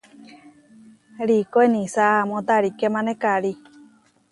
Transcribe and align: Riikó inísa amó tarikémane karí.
Riikó 1.27 1.59
inísa 1.67 2.03
amó 2.21 2.37
tarikémane 2.47 3.13
karí. 3.23 3.53